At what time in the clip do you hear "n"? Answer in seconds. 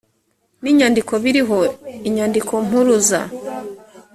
0.61-0.65